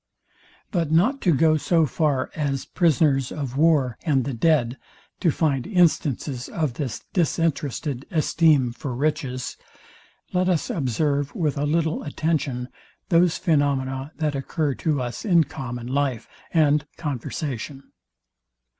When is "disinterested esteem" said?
7.13-8.71